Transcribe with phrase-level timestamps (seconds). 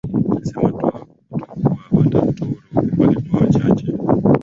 [0.43, 1.07] Sema tu kuwa
[1.91, 2.55] Wataturu
[2.97, 3.93] walikuwa wachache